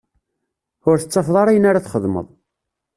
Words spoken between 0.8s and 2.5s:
Ur tettafeḍ ara ayen ara txedmeḍ.